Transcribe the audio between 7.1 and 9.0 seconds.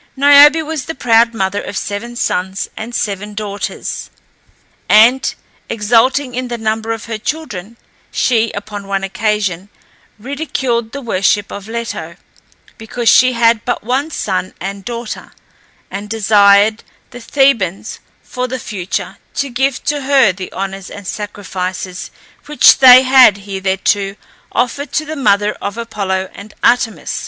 children, she, upon